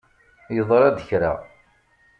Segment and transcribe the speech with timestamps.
[0.55, 1.33] Yeḍṛa-d kra.